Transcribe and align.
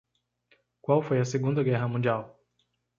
Qual 0.81 1.03
foi 1.03 1.19
a 1.19 1.25
Segunda 1.33 1.61
Guerra 1.61 1.87
Mundial? 1.87 2.35